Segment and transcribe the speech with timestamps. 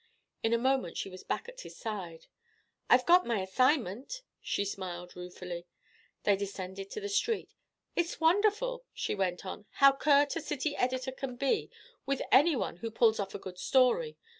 [0.41, 2.25] In a moment she was back at his side.
[2.89, 5.67] "I've got my assignment," she smiled ruefully.
[6.23, 7.53] They descended to the street.
[7.95, 11.69] "It's wonderful," she went on, "how curt a city editor can be
[12.07, 14.17] with any one who pulls off a good story.